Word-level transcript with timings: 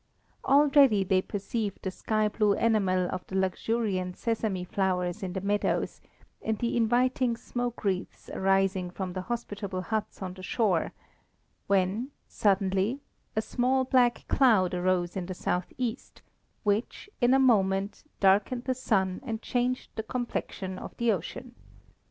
Already 0.43 1.03
they 1.03 1.21
perceived 1.21 1.83
the 1.83 1.91
sky 1.91 2.27
blue 2.27 2.53
enamel 2.53 3.07
of 3.11 3.23
the 3.27 3.35
luxuriant 3.35 4.17
sesame 4.17 4.63
flowers 4.63 5.21
in 5.21 5.33
the 5.33 5.41
meadows, 5.41 6.01
and 6.41 6.57
the 6.57 6.75
inviting 6.75 7.37
smoke 7.37 7.83
wreaths 7.83 8.27
arising 8.33 8.89
from 8.89 9.13
the 9.13 9.21
hospitable 9.21 9.81
huts 9.83 10.19
on 10.23 10.33
the 10.33 10.41
shore 10.41 10.91
when, 11.67 12.09
suddenly, 12.27 12.99
a 13.35 13.43
small 13.43 13.83
black 13.83 14.25
cloud 14.27 14.73
arose 14.73 15.15
in 15.15 15.27
the 15.27 15.35
south 15.35 15.71
east, 15.77 16.23
which, 16.63 17.07
in 17.21 17.31
a 17.31 17.37
moment, 17.37 18.03
darkened 18.19 18.63
the 18.63 18.73
sun 18.73 19.21
and 19.23 19.43
changed 19.43 19.91
the 19.95 20.01
complexion 20.01 20.79
of 20.79 20.97
the 20.97 21.11
ocean. 21.11 21.53